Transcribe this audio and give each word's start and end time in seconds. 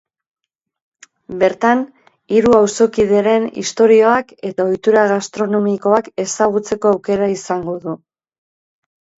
Bertan, 1.41 1.83
hiru 2.37 2.55
auzokideren 2.61 3.45
istorioak 3.65 4.33
eta 4.51 4.67
ohitura 4.71 5.05
gastronomikoak 5.15 6.11
ezagutzeko 6.27 6.95
aukera 6.97 7.29
izango 7.39 7.81
du. 7.87 7.99